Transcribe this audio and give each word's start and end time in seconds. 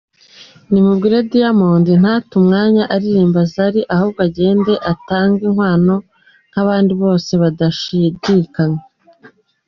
Nimubwire 0.71 1.17
Diamond 1.31 1.85
ntate 2.01 2.31
umwanya 2.41 2.83
aririmbira 2.95 3.45
Zari 3.53 3.81
ahubwo 3.95 4.19
agende 4.27 4.73
atange 4.91 5.41
inkwano 5.47 5.95
nk’abandi 6.51 6.93
bose 7.01 7.31
badashidikanya. 7.41 8.81